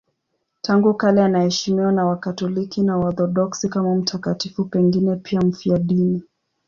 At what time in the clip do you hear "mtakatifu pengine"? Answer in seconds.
3.95-5.15